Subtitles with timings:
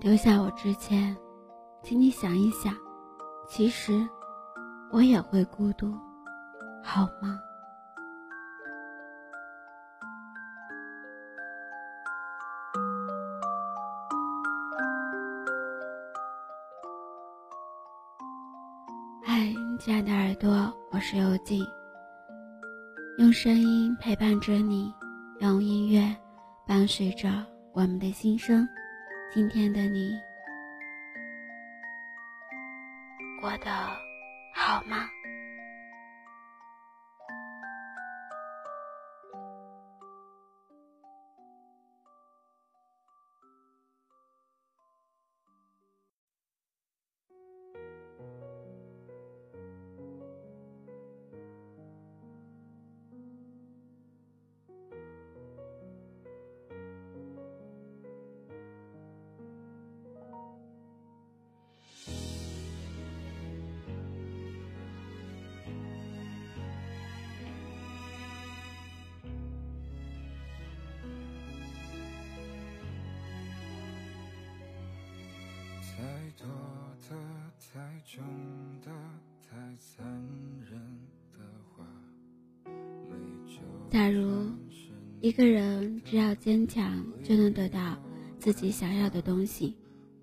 [0.00, 1.14] 在你丢下我之前，
[1.82, 2.74] 请你想一想，
[3.46, 4.08] 其实
[4.90, 5.92] 我也会孤独，
[6.82, 7.38] 好吗？
[19.22, 21.62] 嗨，亲爱的耳朵，我是游记，
[23.18, 24.92] 用声音陪伴着你，
[25.40, 26.16] 用音乐
[26.66, 27.44] 伴随着
[27.74, 28.66] 我们的心声。
[29.32, 30.20] 今天的你
[33.40, 33.70] 过得
[34.52, 35.08] 好吗？
[76.00, 76.06] 太
[76.38, 76.48] 多
[77.10, 77.16] 的、
[77.60, 78.24] 太重
[78.82, 78.90] 的、
[79.46, 80.06] 太残
[80.64, 80.80] 忍
[81.30, 81.38] 的
[81.76, 81.84] 话。
[83.90, 84.50] 假如
[85.20, 87.98] 一个人只要坚强就能得到
[88.38, 89.76] 自己想要的东西，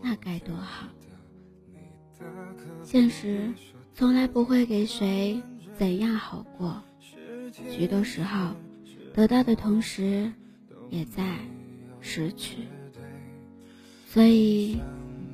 [0.00, 0.88] 那该多好！
[2.82, 3.52] 现实
[3.92, 5.42] 从来不会给谁
[5.76, 6.82] 怎样好过，
[7.52, 8.54] 许多时候
[9.12, 10.32] 得到的同时
[10.88, 11.38] 也在
[12.00, 12.62] 失去，
[14.06, 14.80] 所以。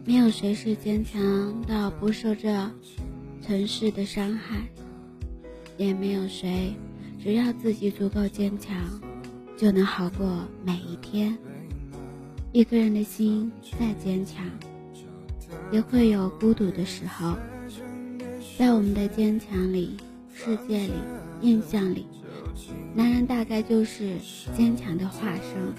[0.06, 2.70] 没有谁是坚强到不受这
[3.40, 4.62] 尘世的伤害，
[5.78, 6.74] 也没有谁
[7.22, 8.76] 只要自己足够坚强，
[9.56, 11.34] 就能好过每一天。
[12.52, 13.50] 一个人的心
[13.80, 14.44] 再坚强，
[15.72, 17.34] 也会有孤独的时候。
[18.58, 19.96] 在我们的坚强里、
[20.34, 20.92] 世界里、
[21.40, 22.06] 印象里，
[22.94, 24.18] 男人大概就是
[24.54, 25.74] 坚强的化身，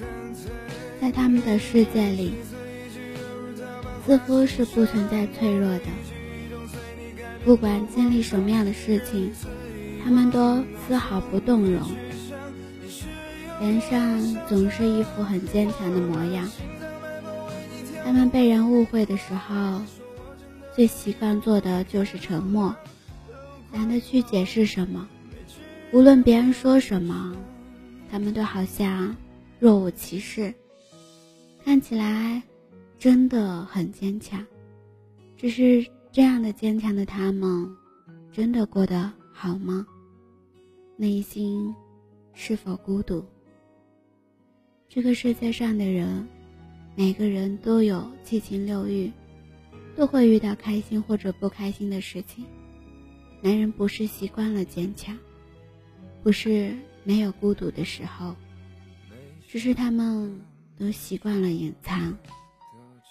[1.00, 2.32] 在他们的世界里。
[4.06, 5.86] 似乎是不存在脆弱的，
[7.44, 9.32] 不管经历什么样的事情，
[10.04, 11.82] 他们都丝毫不动容，
[13.60, 16.48] 脸上总是一副很坚强的模样。
[18.04, 19.82] 他们被人误会的时候，
[20.76, 22.76] 最习惯做的就是沉默，
[23.74, 25.08] 懒得去解释什么。
[25.92, 27.36] 无论别人说什么，
[28.12, 29.16] 他们都好像
[29.60, 30.54] 若无其事，
[31.64, 32.44] 看起来。
[33.06, 34.44] 真的很坚强，
[35.38, 37.70] 只是这样的坚强的他们，
[38.32, 39.86] 真的过得好吗？
[40.98, 41.72] 内心
[42.34, 43.24] 是否孤独？
[44.90, 46.28] 这个世界上的人，
[46.96, 49.12] 每个人都有七情六欲，
[49.96, 52.44] 都会遇到开心或者不开心的事情。
[53.40, 55.16] 男人不是习惯了坚强，
[56.24, 58.36] 不是没有孤独的时候，
[59.48, 60.42] 只是他们
[60.76, 62.18] 都习惯了隐藏。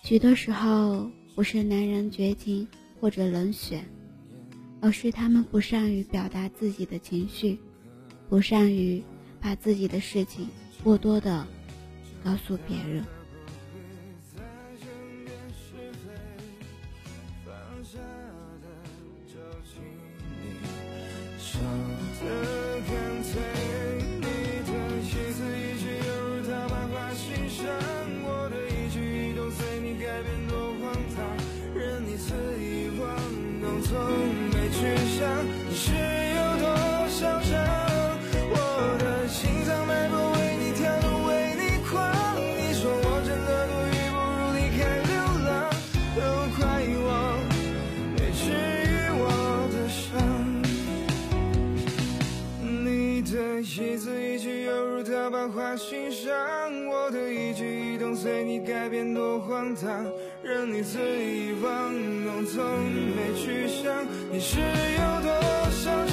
[0.04, 2.68] 许多时候，不是男人绝情
[3.00, 3.82] 或者冷血，
[4.82, 7.58] 而是他们不善于表达自己的情绪，
[8.28, 9.02] 不善于
[9.40, 10.46] 把自己的事情
[10.82, 11.46] 过多的
[12.22, 13.02] 告诉别人。
[55.48, 56.32] 花心上，
[56.86, 60.04] 我的一举一动随你改变，多荒唐，
[60.42, 61.92] 任你肆意玩
[62.24, 62.62] 弄，从
[63.14, 65.30] 没去想你是有多
[65.70, 66.06] 嚣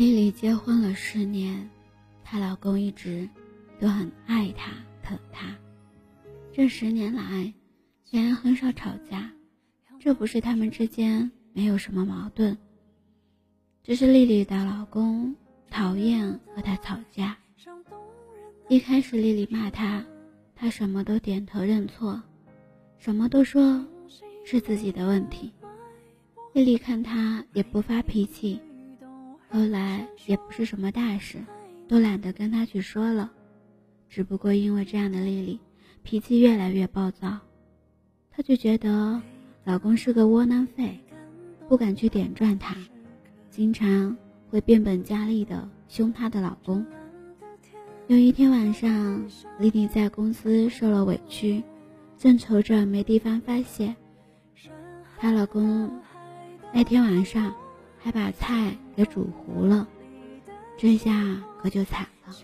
[0.00, 1.68] 丽丽结婚了十年，
[2.24, 3.28] 她老公一直
[3.78, 5.54] 都很爱她、疼她。
[6.50, 7.52] 这十年来，
[8.08, 9.30] 两人很少吵架，
[9.98, 12.56] 这不是他们之间没有什么矛盾，
[13.82, 15.36] 只是丽丽的老公
[15.68, 16.26] 讨厌
[16.56, 17.36] 和她吵架。
[18.70, 20.02] 一开始，丽丽骂他，
[20.56, 22.22] 他什么都点头认错，
[22.96, 23.84] 什么都说
[24.46, 25.52] 是自己的问题。
[26.54, 28.58] 丽丽看他也不发脾气。
[29.50, 31.38] 后来也不是什么大事，
[31.88, 33.30] 都懒得跟他去说了。
[34.08, 35.58] 只不过因为这样的丽丽
[36.02, 37.36] 脾气越来越暴躁，
[38.30, 39.20] 她就觉得
[39.64, 40.98] 老公是个窝囊废，
[41.68, 42.76] 不敢去点转他，
[43.50, 44.16] 经常
[44.48, 46.86] 会变本加厉的凶她的老公。
[48.06, 49.24] 有一天晚上，
[49.58, 51.62] 丽丽在公司受了委屈，
[52.16, 53.94] 正愁着没地方发泄，
[55.18, 55.90] 她老公
[56.72, 57.52] 那天晚上。
[58.02, 59.86] 还把菜给煮糊了，
[60.78, 61.12] 这下
[61.60, 62.34] 可就惨了，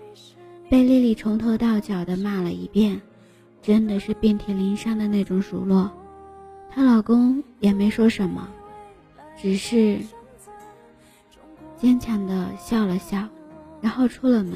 [0.68, 3.00] 被丽丽从头到脚的骂了一遍，
[3.62, 5.90] 真的是遍体鳞伤的那种数落。
[6.70, 8.48] 她老公也没说什么，
[9.40, 9.98] 只是
[11.78, 13.26] 坚强的笑了笑，
[13.80, 14.54] 然后出了门。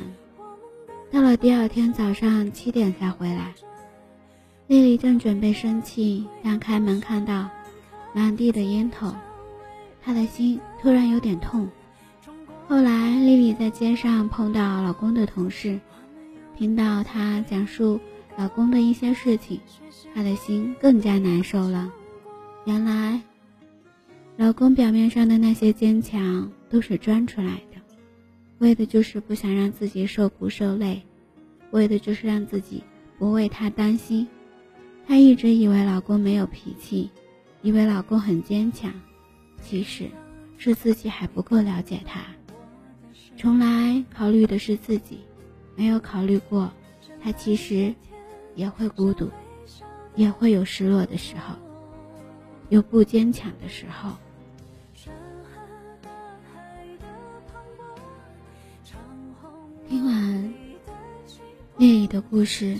[1.10, 3.54] 到了第二天早上七点才回来，
[4.66, 7.48] 丽丽正准备生气，但开门看到
[8.12, 9.14] 满地的烟头。
[10.02, 11.68] 她的心突然有点痛。
[12.68, 15.78] 后来，丽丽在街上碰到老公的同事，
[16.56, 17.98] 听到她讲述
[18.36, 19.60] 老公的一些事情，
[20.14, 21.92] 她的心更加难受了。
[22.64, 23.20] 原来，
[24.36, 27.80] 老公表面上的那些坚强都是装出来的，
[28.58, 31.02] 为的就是不想让自己受苦受累，
[31.72, 32.82] 为的就是让自己
[33.18, 34.26] 不为他担心。
[35.06, 37.10] 她一直以为老公没有脾气，
[37.62, 38.92] 以为老公很坚强。
[39.62, 40.10] 其实，
[40.58, 42.22] 是自己还不够了解他，
[43.36, 45.20] 从来考虑的是自己，
[45.76, 46.72] 没有考虑过
[47.22, 47.94] 他其实
[48.56, 49.30] 也会孤独，
[50.16, 51.54] 也会有失落的时候，
[52.68, 54.10] 有不坚强的时候。
[59.88, 60.54] 听完
[61.78, 62.76] 丽丽的故事，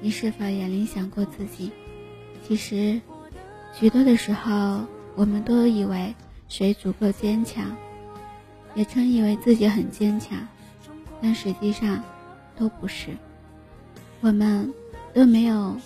[0.00, 1.70] 你是否也联想过自己？
[2.46, 3.00] 其实，
[3.72, 4.84] 许多的时候。
[5.16, 6.14] 我们都以为
[6.48, 7.64] 谁足够坚强，
[8.74, 10.38] 也曾以为自己很坚强，
[11.22, 12.02] 但实际上
[12.56, 13.10] 都不是。
[14.20, 14.72] 我们
[15.12, 15.76] 都没有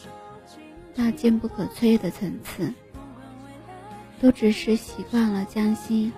[0.94, 2.72] 到坚不可摧的层次，
[4.20, 6.12] 都只是习惯了将心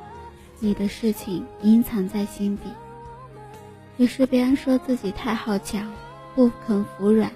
[0.61, 2.65] 里的事情隐藏在心底。
[3.97, 5.91] 有时别人说自己太好强，
[6.35, 7.31] 不肯服软，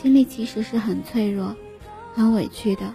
[0.00, 1.56] 心里其实是很脆弱、
[2.14, 2.92] 很委屈的。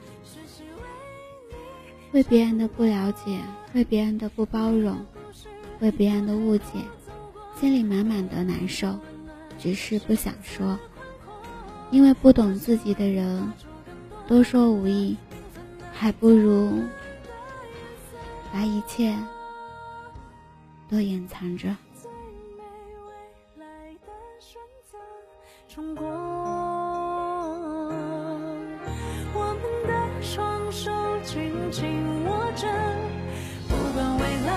[2.16, 3.42] 为别人的不了解，
[3.74, 5.06] 为别人的不包容，
[5.82, 6.80] 为别人的误解，
[7.60, 8.98] 心里满满的难受，
[9.60, 10.80] 只是不想说。
[11.92, 13.52] 因为不懂自己的人，
[14.30, 15.18] 多说无益，
[15.92, 16.80] 还不如
[18.54, 19.14] 把一切
[20.90, 21.76] 都掩藏着。
[31.76, 31.84] 紧
[32.24, 32.66] 握着
[33.68, 34.50] 不管未来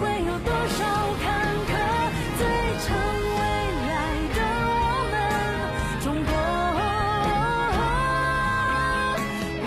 [0.00, 0.84] 会有多少
[1.22, 1.24] 坎
[1.68, 1.70] 坷
[2.36, 2.42] 最
[2.82, 2.86] 长
[3.38, 3.40] 未
[3.86, 3.88] 来
[4.34, 4.74] 的我
[5.12, 5.14] 们
[6.02, 6.32] 中国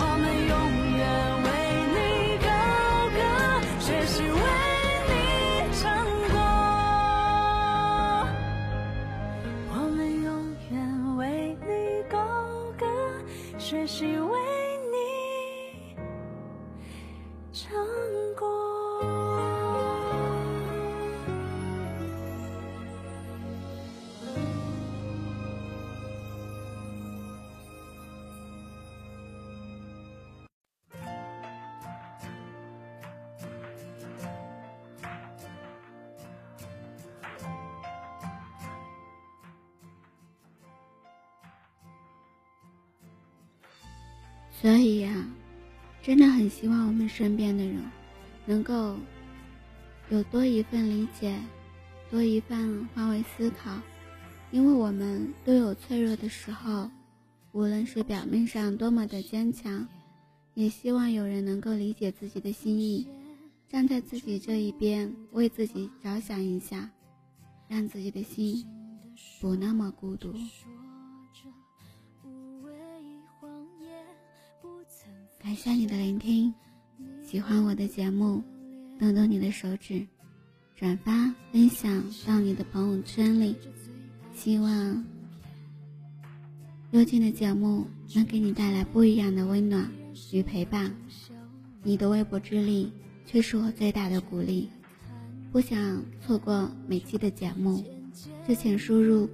[0.20, 0.52] 们永
[0.98, 1.00] 远
[1.44, 1.48] 为
[1.94, 1.96] 你
[2.44, 2.46] 高
[3.16, 3.18] 歌
[3.80, 4.36] 学习为
[5.08, 5.10] 你
[5.80, 5.80] 唱
[6.28, 6.36] 歌。
[9.70, 10.28] 我们永
[10.70, 10.76] 远
[11.16, 11.70] 为你
[12.10, 12.18] 高
[12.78, 12.84] 歌
[13.56, 14.51] 学习为
[44.62, 45.26] 所以呀，
[46.04, 47.82] 真的很希望我们身边的人，
[48.46, 48.96] 能够
[50.08, 51.36] 有多一份理解，
[52.08, 53.76] 多一份换位思考，
[54.52, 56.88] 因为我们都有脆弱的时候，
[57.50, 59.84] 无论是表面上多么的坚强，
[60.54, 63.04] 也希望有人能够理解自己的心意，
[63.68, 66.88] 站在自己这一边，为自己着想一下，
[67.66, 68.64] 让自己的心
[69.40, 70.32] 不那么孤独。
[75.42, 76.54] 感谢你的聆听，
[77.26, 78.40] 喜欢我的节目，
[78.96, 80.06] 动动你的手指，
[80.76, 83.56] 转发分享到你的朋友圈里。
[84.32, 85.04] 希望
[86.92, 87.84] 幽静的节目
[88.14, 89.90] 能给你带来不一样的温暖
[90.32, 90.94] 与陪伴。
[91.82, 92.92] 你的微薄之力
[93.26, 94.70] 却是我最大的鼓励。
[95.50, 97.84] 不想错过每期的节目，
[98.46, 99.28] 就请输入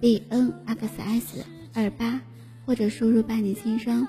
[0.00, 2.22] b n x s 二八，
[2.64, 4.06] 或者输入“伴你心声”，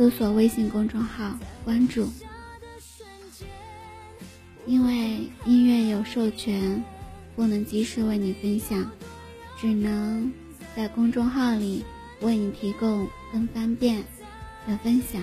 [0.00, 2.08] 搜索微信公众号关注。
[4.64, 6.82] 因为音乐有授权，
[7.36, 8.90] 不能及时为你分享，
[9.58, 10.32] 只能
[10.74, 11.84] 在公众号里
[12.22, 14.02] 为你提供更方便
[14.66, 15.22] 的分享。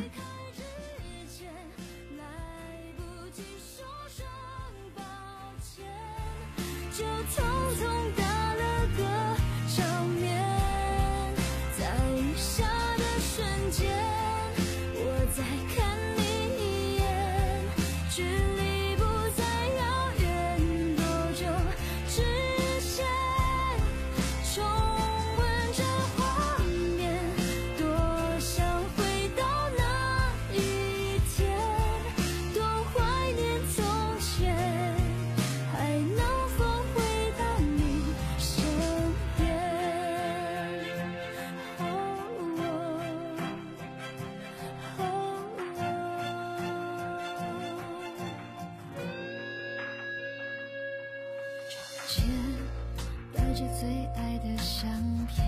[53.58, 54.88] 着最爱的相
[55.26, 55.44] 片，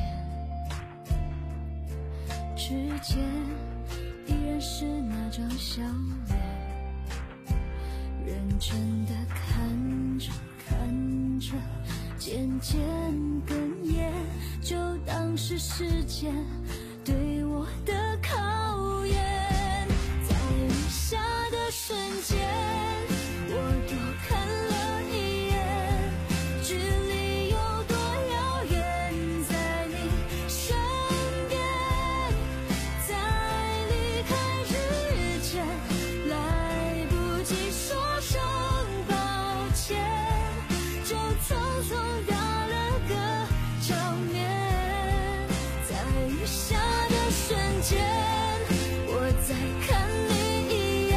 [2.55, 2.73] 指
[3.03, 3.19] 尖
[4.25, 5.83] 依然是那张笑
[6.27, 6.39] 脸，
[8.25, 10.31] 认真的看着
[10.67, 11.53] 看着，
[12.17, 12.81] 渐渐
[13.45, 14.11] 哽咽，
[14.59, 14.75] 就
[15.05, 16.33] 当是时间
[17.05, 18.08] 对我的
[47.81, 47.97] 间，
[49.07, 49.13] 我
[49.47, 49.55] 再
[49.87, 49.87] 看
[50.27, 50.33] 你
[50.69, 51.15] 一眼，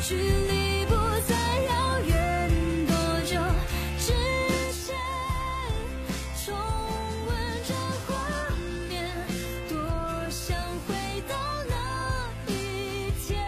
[0.00, 0.94] 距离不
[1.26, 1.34] 再
[1.64, 2.50] 遥远，
[2.86, 2.94] 多
[3.26, 3.34] 久
[3.98, 4.06] 之
[4.72, 4.94] 前，
[6.44, 6.54] 重
[7.26, 7.30] 温
[7.66, 7.74] 这
[8.06, 8.08] 画
[8.88, 9.10] 面，
[9.68, 9.74] 多
[10.30, 10.94] 想回
[11.28, 11.34] 到
[11.68, 11.74] 那
[12.52, 13.42] 一天，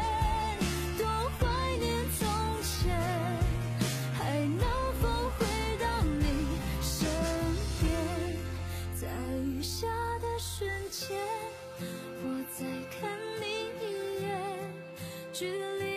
[0.99, 1.07] 多
[1.39, 1.47] 怀
[1.79, 1.89] 念
[2.19, 2.27] 从
[2.63, 2.99] 前，
[4.19, 4.19] 还
[4.59, 4.67] 能
[5.01, 5.47] 否回
[5.79, 5.85] 到
[6.19, 6.25] 你
[6.83, 7.09] 身
[7.81, 7.89] 边，
[9.01, 9.07] 在
[9.45, 9.87] 雨下
[10.21, 11.17] 的瞬间。
[11.83, 12.25] 我
[12.57, 13.11] 再看
[13.41, 13.45] 你
[13.81, 14.29] 一眼
[15.33, 15.90] 距离